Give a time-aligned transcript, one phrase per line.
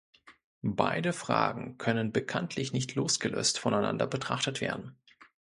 [0.63, 4.97] Beide Fragen können bekanntlich nicht losgelöst voneinander betrachtet werden.